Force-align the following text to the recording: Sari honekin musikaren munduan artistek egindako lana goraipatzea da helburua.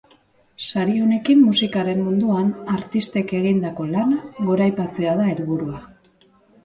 Sari 0.67 0.95
honekin 1.07 1.43
musikaren 1.49 2.01
munduan 2.07 2.49
artistek 2.77 3.35
egindako 3.43 3.85
lana 3.93 4.19
goraipatzea 4.51 5.15
da 5.21 5.29
helburua. 5.35 5.83